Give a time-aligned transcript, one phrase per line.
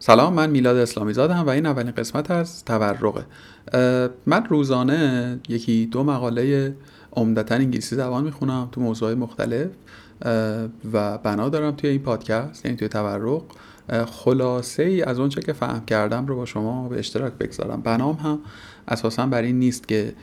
[0.00, 3.24] سلام من میلاد اسلامی زادم و این اولین قسمت از تورقه.
[4.26, 6.76] من روزانه یکی دو مقاله
[7.12, 9.66] عمدتا انگلیسی زبان می‌خونم تو موضوع مختلف
[10.92, 13.42] و بنا دارم توی این پادکست یعنی توی تورق.
[14.06, 17.80] خلاصه ای از اونچه که فهم کردم رو با شما به اشتراک بگذارم.
[17.80, 18.38] بنام هم
[18.88, 20.14] اساسا بر این نیست که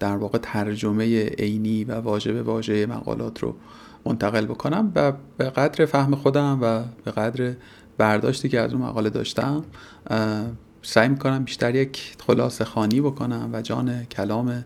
[0.00, 3.54] در واقع ترجمه عینی و واژه به واژه مقالات رو
[4.06, 7.52] منتقل بکنم و به قدر فهم خودم و به قدر
[7.98, 9.64] برداشتی که از اون مقاله داشتم
[10.82, 14.64] سعی می‌کنم بیشتر یک خلاصه خانی بکنم و جان کلام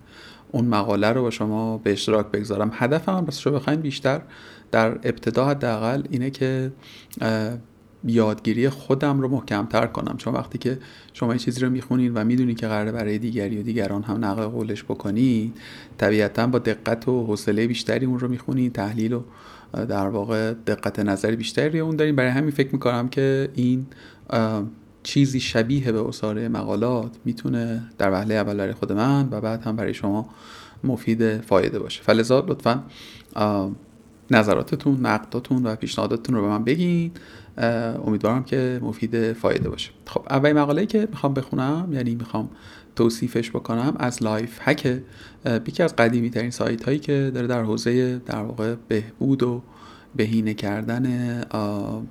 [0.53, 2.71] اون مقاله رو با شما به اشتراک بگذارم.
[2.75, 4.21] هدفم هم رو بخواین بیشتر
[4.73, 6.73] در ابتدا حداقل اینه که
[8.05, 10.17] یادگیری خودم رو محکمتر کنم.
[10.17, 10.79] چون وقتی که
[11.13, 14.47] شما یه چیزی رو می‌خونین و می‌دونید که قراره برای دیگری و دیگران هم نقل
[14.47, 15.57] قولش بکنید
[15.99, 19.23] طبیعتا با دقت و حوصله بیشتری اون رو می‌خونید تحلیل و
[19.73, 22.17] در واقع دقت نظری بیشتری اون داریم.
[22.17, 23.87] برای همین فکر می‌کنم که این
[25.03, 29.77] چیزی شبیه به اصاره مقالات می‌تونه در وهله اول برای خود من و بعد هم
[29.77, 30.29] برای شما
[30.85, 32.03] مفید فایده باشه.
[32.03, 32.83] فلزا لطفا
[34.31, 37.11] نظراتتون نقداتون و پیشنهاداتتون رو به من بگین.
[38.07, 39.91] امیدوارم که مفید فایده باشه.
[40.07, 42.49] خب اولین مقاله که می‌خوام بخونم یعنی می‌خوام
[42.97, 45.01] توصیفش بکنم از Lifehack
[45.47, 49.63] یکی از قدیمی ترین سایت هایی که داره در حوزه در واقع بهبود و
[50.17, 51.41] بهینه کردن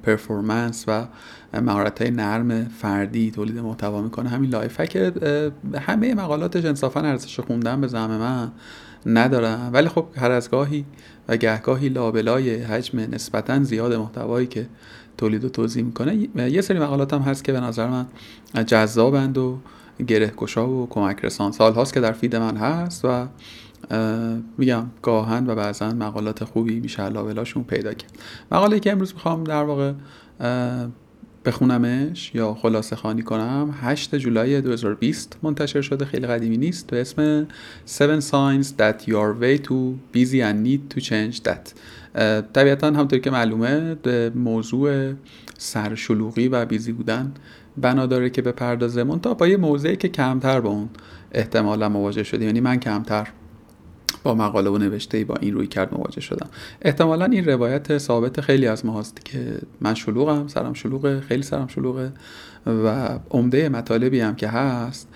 [0.03, 1.07] performance و
[1.53, 4.29] مهارت های نرم فردی تولید محتوا می‌کنه.
[4.29, 5.13] همین Lifehack
[5.79, 8.51] همه مقالاتش انصافا ارزش خوندن به زعم من.
[9.05, 9.69] ندارم.
[9.73, 10.85] ولی خب هر از گاهی
[11.27, 14.67] و گهگاهی لابلای حجم نسبتا زیاد محتوایی که
[15.17, 18.05] تولید و توضیح می‌کنه یه سری مقالات هم هست که به نظر من
[18.65, 19.59] جذابند و
[20.07, 23.27] گره کشا و کمک رسان سال هاست که در فید من هست و
[24.57, 28.11] میگم گاهن و بعضا مقالات خوبی میشه لابلاشون پیدا کرد.
[28.51, 29.93] مقاله که امروز می‌خوام در واقع
[31.45, 33.75] بخونمش یا خلاصه خانی کنم.
[33.81, 36.87] 8 جولای 2020 منتشر شده خیلی قدیمی نیست.
[36.87, 37.47] به اسم
[38.01, 41.73] 7 signs that you are way too busy and need to change that.
[42.53, 45.13] طبیعتا همطور که معلومه به موضوع
[45.57, 47.33] سرشلوغی و بیزی بودن
[47.77, 49.19] بنا داره که بپردازه.
[49.19, 50.89] تا با یه موضعی که کمتر با اون
[51.31, 52.47] احتمالا مواجه شدیم.
[52.47, 53.27] یعنی من کمتر
[54.23, 56.49] با مقاله و نوشته با این روی کرد مواجه شدم.
[56.81, 62.11] احتمالا این روایت ثابت خیلی از ماست که من شلوغم سرم شلوغه خیلی سرم شلوغه
[62.67, 65.07] و عمده مطالبی هم که هست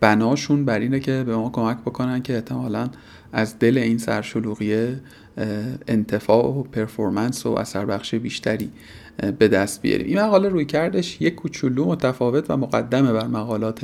[0.00, 2.88] بناشون بر اینه که به ما کمک بکنن که احتمالا
[3.34, 5.00] از دل این سرشلوغیه
[5.88, 8.70] انتفاع و پرفورمنس و اثر بخش بیشتری
[9.38, 10.06] به دست بیاریم.
[10.06, 13.80] این مقاله روی کردش یک کوچولو متفاوت و مقدمه بر مقالات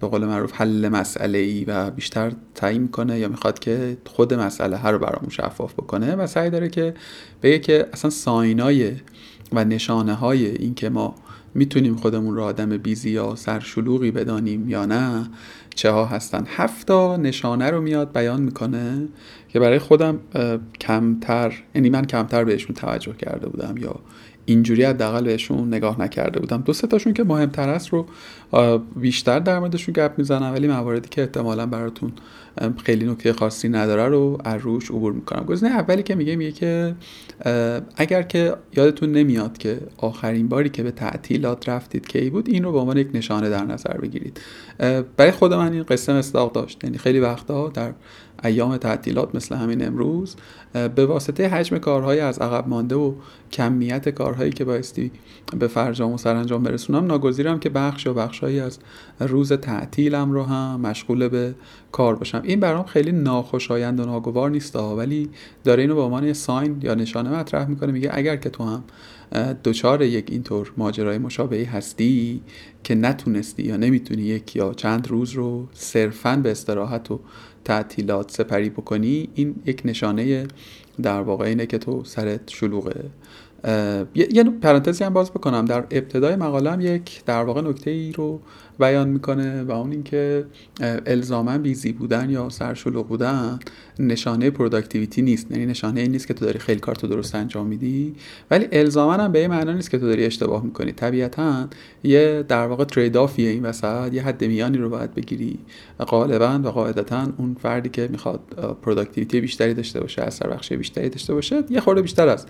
[0.00, 4.76] به قول معروف حل مسئله ای و بیشتر تعیین می‌کنه یا می‌خواد که خود مسئله
[4.76, 6.94] هر رو برامون شفاف بکنه و سعی داره که
[7.42, 8.92] بگه که اصلا ساینای
[9.52, 11.14] و نشانه های این که ما
[11.54, 15.26] می‌تونیم خودمون رو آدم بیزی یا سرشلوغی بدانیم یا نه
[15.78, 16.44] چه ها هستن.
[16.46, 19.08] هفتا نشانه رو میاد بیان می‌کنه
[19.48, 20.18] که برای خودم
[20.80, 23.94] کمتر یعنی من کمتر بهشون توجه کرده بودم یا
[24.48, 26.62] اینجوری حداقل بهشون نگاه نکرده بودم.
[26.62, 28.06] دو تاشون که مهمتر است رو
[28.96, 32.12] بیشتر در موردشون گپ می‌زنم ولی مواردی که احتمالا براتون
[32.84, 35.44] خیلی نکته خاصی نداره رو از روش عبور می‌کنم.
[35.44, 36.94] گزینه اولی که میگه میگه که
[37.96, 42.72] اگر که یادتون نمیاد که آخرین باری که به تعطیلات رفتید کی بود این رو
[42.72, 44.40] به عنوان یک نشانه در نظر بگیرید.
[45.16, 46.84] برای خود من این قصه مصداق داشت.
[46.84, 47.92] یعنی خیلی وقتها در
[48.44, 50.36] ایام تعطیلات مثل همین امروز
[50.94, 53.14] به واسطه حجم کارهای از عقب مانده و
[53.52, 55.10] کمیت کارهایی که بایستی
[55.58, 58.78] به فرجام و سرانجام برسونم ناگزیرم که بخش یا بخشهایی از
[59.20, 61.54] روز تعطیلم رو هم مشغول به
[61.92, 62.42] کار باشم.
[62.44, 65.30] این برام خیلی ناخوشایند و ناگوار نیست ولی
[65.64, 68.84] داره اینو به عنوان ساین یا نشانه مطرح می‌کنه میگه اگر که تو هم
[69.64, 72.42] دچار یک اینطور ماجرای مشابهی هستی
[72.84, 77.20] که نتونستی یا نمی‌تونی یک یا چند روز رو صرفا به استراحت و
[77.68, 80.46] تعطیلات سپری بکنی این یک نشانه
[81.02, 83.04] در واقع اینه که تو سرت شلوغه.
[84.14, 85.64] یه پرانتزی هم باز بکنم.
[85.64, 88.40] در ابتدای مقالم یک در واقع نکته ای رو
[88.78, 90.44] بیان می‌کنه و اون اینکه
[91.06, 93.58] الزاما busy بودن یا سرشلوغ بودن
[93.98, 95.50] نشانه productivity نیست.
[95.50, 98.14] یعنی نشانه این نیست که تو داری خیلی کار تو درست انجام میدی.
[98.50, 100.92] ولی الزاما هم به این معنا نیست که تو داری اشتباه می‌کنی.
[100.92, 101.68] طبیعتا
[102.04, 105.58] یه در واقع trade-off یه این وسط یه حد میانی رو باید بگیری.
[105.98, 108.40] غالبا و قاعدتا اون فردی که می‌خواد
[108.82, 112.46] productivity بیشتری داشته باشه اثر بخش بیشتری داشته باشه یه خورده بیشتر از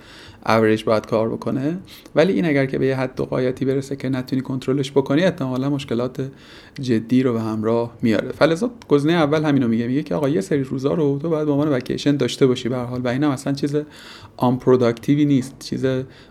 [0.49, 1.79] اوریج باید کار بکنه.
[2.15, 6.31] ولی این اگر که به یه حد غایتی برسه که نتونی کنترلش بکنی احتمالا مشکلات
[6.81, 8.33] جدی رو به همراه میاره.
[8.33, 9.87] فلذا گزینه اول همینو میگه.
[9.87, 12.77] میگه که آقا یه سری روزا رو تو باید به عنوان وکیشن داشته باشی به
[12.77, 13.01] حال.
[13.01, 13.77] و اینم اصلا چیز
[14.37, 15.57] آن productive ای نیست.
[15.59, 15.87] چیز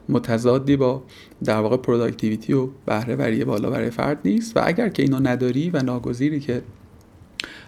[0.10, 1.04] متضادی با
[1.44, 4.58] در واقع productivity و بهره وری بالا برای فرد نیست.
[4.58, 6.62] و اگر که اینو نداری و ناگزیری که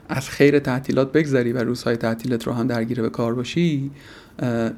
[0.10, 3.92] از خیر تعطیلات بگذری و روزهای تعطیلت رو هم درگیر به کار باشی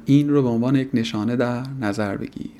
[0.04, 2.50] این رو به عنوان یک نشانه در نظر بگیر.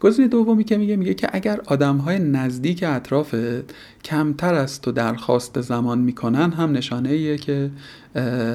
[0.00, 3.74] گزینه دومی که میگه میگه که اگر آدم های نزدیک اطرافت
[4.04, 7.70] کمتر از تو درخواست زمان می‌کنن هم نشانه ایه که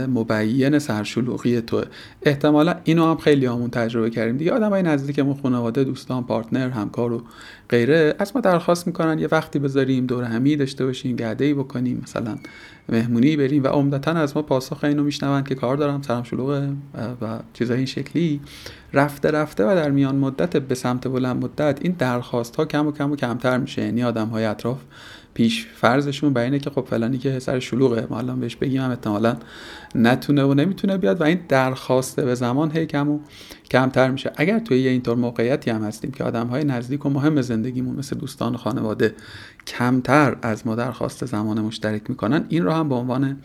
[0.07, 1.83] مبین سرشلوغی تو.
[2.21, 4.37] احتمالا اینو هم خیلی همون تجربه کردیم.
[4.37, 7.23] دیگه آدم های نزدیکمون خانواده دوستان پارتنر همکار و
[7.69, 12.01] غیره از ما درخواست می‌کنن یه وقتی بذاریم دور همی داشته باشیم گرده ای بکنیم
[12.03, 12.37] مثلا
[12.89, 16.69] مهمونی بریم و عمدتا از ما پاسخ اینو میشنون که کار دارم سرم شلوغه
[17.21, 18.41] و چیزای این شکلی.
[18.93, 22.91] رفته رفته و در میان مدت به سمت بلند مدت این درخواست ها کم و
[22.91, 23.81] کم و کمتر میشه.
[23.81, 24.81] یعنی آدم های اطراف
[25.33, 29.37] پیش فرضشون بر اینه که خب فلانی که سر شلوغه ما الان بهش بگیم احتمالا
[29.95, 33.19] نتونه و نمی‌تونه بیاد و این درخواسته به زمان هی کم و
[33.71, 34.31] کمتر میشه.
[34.35, 38.17] اگر توی یه اینطور موقعیتی هم هستیم که آدم های نزدیک و مهم زندگیمون مثل
[38.17, 39.15] دوستان و خانواده
[39.67, 43.37] کمتر از ما درخواست زمان مشترک می‌کنن این رو هم به عنوان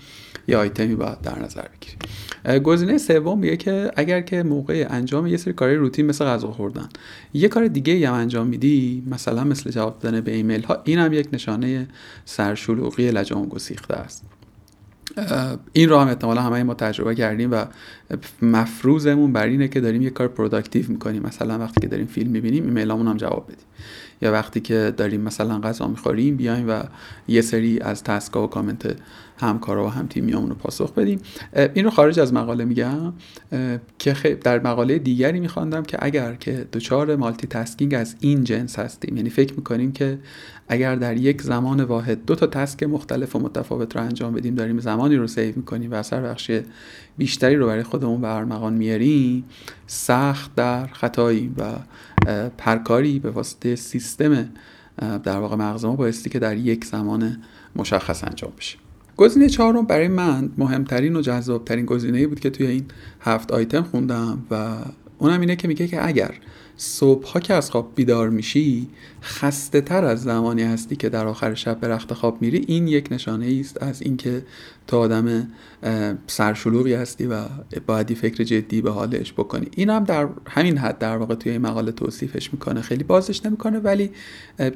[0.48, 2.62] یه آیتمی باید در نظر بگیریم.
[2.62, 6.88] گزینه سوم میگه که اگر که موقع انجام یه سری کارهای روتین مثل غذا خوردن
[7.34, 11.12] یه کار دیگه هم انجام میدی مثلا مثل جواب دادن به ایمیل ها این هم
[11.12, 11.88] یک نشانه
[12.24, 14.24] سرشلوغی لجام گسیخته است.
[15.72, 17.64] این رو هم احتمالا همه ما تجربه کردیم و
[18.42, 21.22] مفروضمون بر اینه که داریم یه کار productive می‌کنیم.
[21.22, 23.66] مثلا وقتی که داریم فیلم می‌بینیم ایمیلامون هم جواب بدیم.
[24.22, 26.82] یا وقتی که داریم مثلا غذا می‌خوریم بیایم و
[27.28, 28.96] یه سری از task ا و کامنت
[29.40, 31.20] همکارا و هم تیمیامون رو پاسخ بدیم.
[31.74, 33.12] این رو خارج از مقاله میگم
[33.98, 39.30] که در مقاله دیگری میخواندم که اگر که دچار multitasking از این جنس هستیم یعنی
[39.30, 40.18] فکر می‌کنیم که
[40.68, 44.80] اگر در یک زمان واحد دو تا task مختلف و متفاوت رو انجام بدیم داریم
[44.80, 46.60] زمانی رو save می‌کنیم و اثر بخشی
[47.18, 49.44] بیشتری رو برای خودمون به ارمغان میاریم
[49.86, 51.62] سخت در خطایی و
[52.58, 54.48] پرکاری به واسطه سیستم
[54.98, 57.42] در واقع مغز ما بایستی که در یک زمان
[57.76, 58.78] مشخص انجام بشه.
[59.16, 62.84] گزینه چهارم برای من مهمترین و جذابترین گزینه بود که توی این
[63.20, 64.76] هفت آیتم خوندم و
[65.18, 66.34] اونم اینه که میگه که اگر
[66.80, 68.88] صبح ها که از خواب بیدار میشی
[69.22, 72.64] خسته تر از زمانی هستی که در آخر شب به رخت خواب میری.
[72.68, 74.42] این یک نشانه است از اینکه
[74.86, 75.48] تو آدم
[76.26, 77.44] سرشلوغی هستی و
[77.86, 79.68] باید فکر جدی به حالش بکنی.
[79.76, 82.80] این هم در همین حد در واقع توی مقاله توصیفش می‌کنه.
[82.80, 84.10] خیلی بازش نمی‌کنه ولی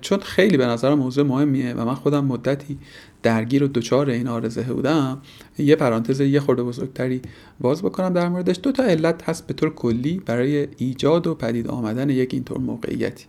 [0.00, 2.78] چون خیلی به نظر موضوع مهمیه و من خودم مدتی
[3.22, 5.22] درگیر و دچار این آرزه بودم
[5.58, 7.22] یه پرانتز یه خورده بزرگتری
[7.60, 8.60] باز بکنم در موردش.
[8.62, 13.24] دو تا علت هست به طور کلی برای ایجاد و پدید آمدن یک اینطور موقعیتی.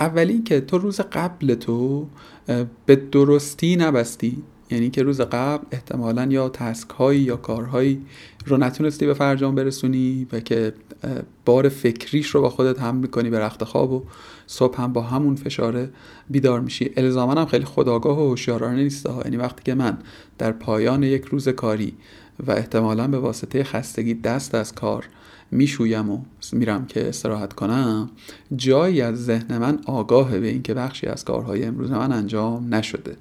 [0.00, 2.06] اولی که تو روز قبل تو
[2.86, 4.42] به درستی نبستی.
[4.70, 8.02] یعنی که روز قبل احتمالا یا تسک هایی یا کارهایی
[8.46, 10.72] رو نتونستی به فرجام برسونی و که
[11.44, 14.04] بار فکریش رو با خودت هم می‌کنی به رخت خواب و
[14.46, 15.90] صبح هم با همون فشاره
[16.30, 16.90] بیدار میشی.
[16.96, 19.98] الزاما هم خیلی خداگاه و هوشیارانه نیست ها یعنی وقتی که من
[20.38, 21.94] در پایان یک روز کاری
[22.46, 25.08] و احتمالا به واسطه خستگی دست از کار
[25.50, 26.18] می‌شویم و
[26.52, 28.10] میرم که استراحت کنم.
[28.56, 33.16] جایی از ذهن من آگاهه به اینکه بخشی از کارهای امروز من انجام نشده.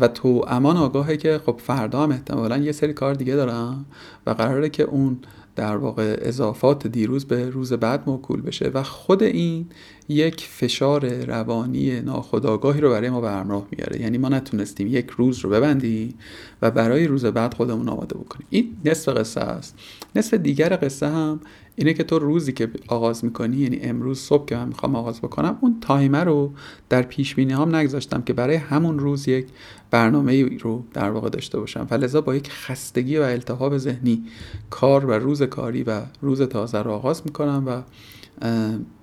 [0.00, 3.84] و تو امان آگاهه که خب فردا هم احتمالا یه سری کار دیگه دارم
[4.26, 5.18] و قراره که اون
[5.56, 8.70] در واقع اضافات دیروز به روز بعد موکول بشه.
[8.74, 9.66] و خود این
[10.10, 14.00] یک فشار روانی ناخودآگاهی رو برای ما به همراه میاره.
[14.00, 16.14] یعنی ما نتونستیم یک روز رو ببندیم
[16.62, 18.46] و برای روز بعد خودمون آماده بکنیم.
[18.50, 19.78] این نصف قصه است.
[20.16, 21.40] نصف دیگر قصه هم
[21.76, 25.58] اینه که تو روزی که آغاز می‌کنی یعنی امروز صبح که من می‌خوام آغاز بکنم
[25.60, 26.52] اون تایمر رو
[26.88, 29.46] در پیش بینی هم نگذاشتم که برای همون روز یک
[29.90, 31.86] برنامه رو در واقع داشته باشم.
[31.90, 34.24] و با یک خستگی و التهاب ذهنی
[34.70, 37.82] کار و روز کاری و روز تازه رو آغاز می‌کنم و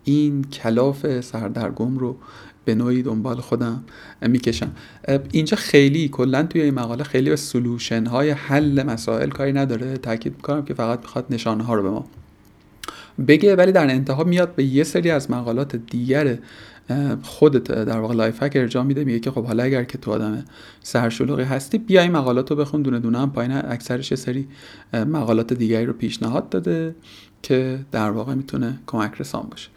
[0.04, 2.18] این کلاف سردرگم رو
[2.66, 3.84] به نوعی دنبال خودم
[4.22, 4.72] می‌کشم.
[5.32, 9.98] اینجا خیلی کلا توی این مقاله خیلی به سلوشن های حل مسائل کاری نداره.
[9.98, 12.06] تاکید می‌کنم که فقط می‌خواد نشانه ها رو به ما
[13.28, 16.38] بگه ولی در انتها میاد به یه سری از مقالات دیگر
[17.22, 19.04] خودت در واقع Lifehack ارجاع میده.
[19.04, 20.46] میگه که خب حالا اگر که تو آدم
[20.82, 22.82] سرشلوغی هستی بیا این مقالات رو بخون.
[22.82, 24.48] دونه دونه هم پایین اکثرش یه سری
[24.94, 26.96] مقالات دیگری رو پیشنهاد داده.
[27.48, 29.70] که در واقع می‌تونه کمک رسان باشه.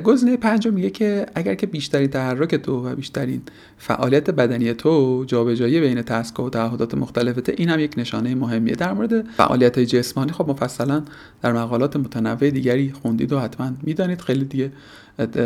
[0.00, 3.42] گزینه پنجم میگه که اگر که بیشترین تحرک تو و بیشترین
[3.78, 8.74] فعالیت بدنی تو جابجایی بین task و تعهدات مختلفته این هم یک نشانه مهمیه.
[8.74, 11.02] در مورد فعالیت جسمانی خب مفصلا
[11.42, 14.20] در مقالات متنوع دیگری خوندید و حتما می‌دانید.
[14.20, 14.72] خیلی دیگه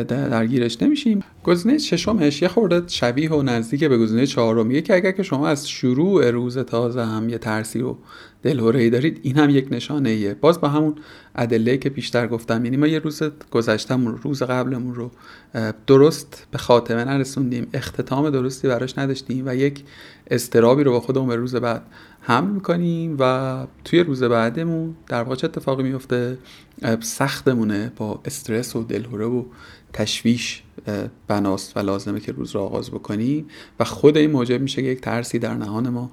[0.08, 1.20] درگیرش نمیشیم.
[1.44, 5.68] گزینه ششمش یه خورده شبیه و نزدیک به گزینه چهارمیه که اگر که شما از
[5.68, 7.94] شروع روز تازه هم یه ترسی و
[8.42, 10.94] دلهوره ای دارید این هم یک نشانه ایه باز با همون
[11.34, 15.10] ادله که بیشتر گفتم یعنی ما یه روز گذشتمون روز قبلمون رو
[15.86, 19.84] درست به خاتمه نرسوندیم اختتام درستی براش نداشتیم و یک
[20.30, 21.82] استرابی رو با خودمون به روز بعد
[22.20, 26.38] حمل می‌کنیم و توی روز بعدمون در واقع اتفاقی میفته
[27.00, 29.44] سختمونه با استرس و دلهوره و
[29.92, 30.62] تشویش
[31.28, 33.46] بناست و لازمه که روز رو آغاز بکنیم
[33.80, 36.10] و خود این موجب میشه که یک ترسی در نهان ما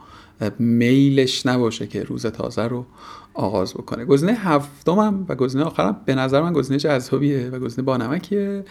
[0.59, 2.85] میلش نباشه که روز تازه رو
[3.33, 4.05] آغاز بکنه.
[4.05, 8.63] گزینه هفتمم و گزینه آخرم به نظر من گزینه جذابیه و گزینه بانمکیه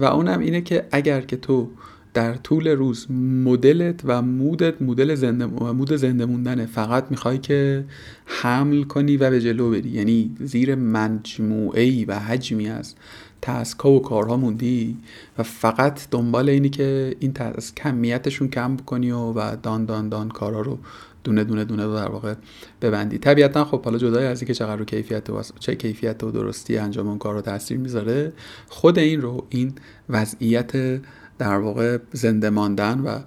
[0.00, 1.70] و اونم اینه که اگر که تو
[2.14, 3.10] در طول روز
[3.44, 6.66] مدلت و مودت مدل زنده مود زنده موندنه.
[6.66, 7.84] فقط می‌خوای که
[8.26, 9.88] حمل کنی و به جلو بری.
[9.88, 12.94] یعنی زیر مجموعه و حجمی از
[13.42, 14.96] تسکا و کارها موندی
[15.38, 20.28] و فقط دنبال اینی که این تسک کمیتشون کم بکنی و, و دان دان دان
[20.28, 20.78] کارها رو
[21.24, 22.34] دونه دونه دونه در واقع
[22.82, 23.18] ببندی.
[23.18, 27.08] طبیعتا خب حالا جدای از اینکه چقدر رو کیفیت و چه کیفیت و درستی انجام
[27.08, 28.32] اون کار رو تاثیر می‌ذاره
[28.68, 29.72] خود این رو این
[30.08, 31.00] وضعیت
[31.40, 33.18] در واقع زنده ماندن و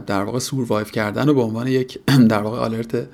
[0.00, 1.98] در واقع survive کردن و به عنوان یک
[2.32, 3.06] در واقع alert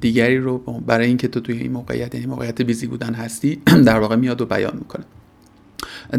[0.00, 4.16] دیگری رو برای اینکه تو توی این موقعیت یعنی موقعیت busy بودن هستی در واقع
[4.16, 5.04] میاد و بیان می‌کنه.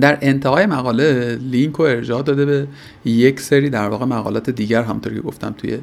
[0.01, 2.67] در انتهای مقاله لینک و ارجاع داده به
[3.05, 5.79] یک سری در واقع مقالات دیگر همونطور که گفتم توی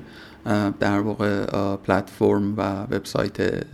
[0.80, 1.46] در واقع
[1.76, 3.64] پلتفرم و وبسایت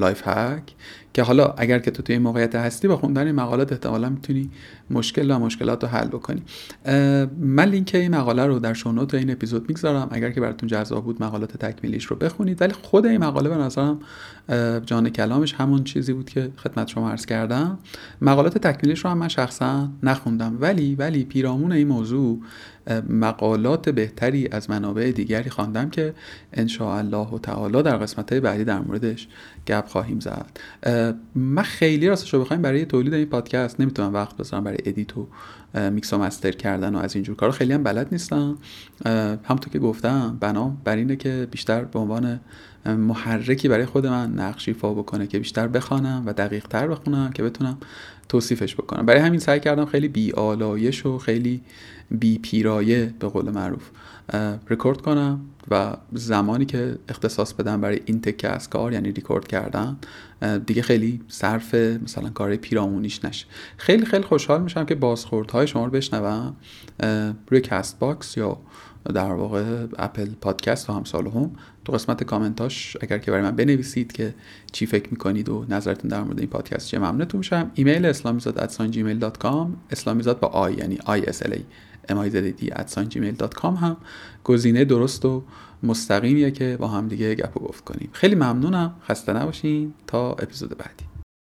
[0.00, 0.74] Lifehack
[1.12, 4.50] که حالا اگر که تو توی این موقعیت هستی با خوندن این مقالات احتمالا می‌تونی
[4.90, 6.42] مشکل و مشکلات رو حل بکنی.
[7.38, 10.08] من لینک این مقاله رو در شونوت این اپیزود می‌گذارم.
[10.10, 12.62] اگر که براتون جذاب بود مقالات تکمیلیش رو بخونید.
[12.62, 14.00] ولی خود این مقاله به نظرم
[14.86, 17.78] جان کلامش همون چیزی بود که خدمت شما عرض کردم.
[18.20, 20.56] مقالات تکمیلیش رو هم من شخصا نخوندم.
[20.60, 22.40] ولی ولی پیرامون این موضوع
[23.08, 26.14] مقالات بهتری از منابع دیگری خواندم که
[26.52, 26.68] ان
[27.10, 29.28] و تعالی در قسمت بعدی در موردش
[29.66, 30.60] گپ خواهیم زد.
[31.34, 35.26] من خیلی راستش رو بخوایم برای تولید این پادکست نمی‌تونم وقت بذارم برای edit و
[35.90, 37.52] میکس و master کردن و از اینجور کارا.
[37.52, 38.58] خیلی هم بلد نیستم.
[39.44, 42.40] همونطور که گفتم بنام بر اینه که بیشتر به عنوان
[42.86, 47.42] محرکی برای خود من نقش ایفا بکنه که بیشتر بخوانم و دقیق تر بخونم که
[47.42, 47.78] بتونم
[48.30, 49.06] توصیفش بکنم.
[49.06, 51.60] برای همین سعی کردم خیلی بی آلایش و خیلی
[52.10, 53.90] بی پیرایه به قول معروف
[54.70, 59.96] رکورد کنم و زمانی که اختصاص بدم برای این تکه از کار یعنی ریکورد کردن
[60.66, 63.46] دیگه خیلی صرف مثلا کار پیرامونیش نشه.
[63.76, 66.56] خیلی خیلی خوشحال میشم که بازخوردهای شما رو بشنوم.
[67.50, 68.58] روی کست باکس یا
[69.14, 71.50] در واقع اپل پادکست و همسال هم.
[71.84, 74.34] تو قسمت کامنتاش اگر که برای من بنویسید که
[74.72, 77.70] چی فکر می‌کنید و نظرتون در مورد این پادکست چیه ممنونتون میشم.
[77.74, 78.58] ایمیل اسلامیزاد
[79.90, 81.58] اسلامیزاد با آی یعنی آی اس ال
[83.10, 83.96] gmail.com هم.
[84.44, 85.42] گزینه درست و
[85.82, 88.08] مستقیمیه که با هم دیگه گپ و گفت کنیم.
[88.12, 88.94] خیلی ممنونم.
[89.08, 89.94] خسته نباشین.
[90.06, 91.09] تا اپیزود بعدی.